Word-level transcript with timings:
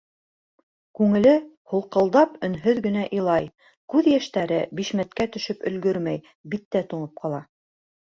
Күңеле 0.99 1.33
һулҡылдап 1.73 2.39
өнһөҙ 2.47 2.79
генә 2.85 3.03
илай, 3.17 3.49
күҙ 3.95 4.09
йәштәре, 4.13 4.57
бишмәткә 4.79 5.29
төшөп 5.37 5.61
өлгөрмәй, 5.73 6.19
биттә 6.55 6.83
туңып 6.95 7.15
ҡала. 7.21 7.43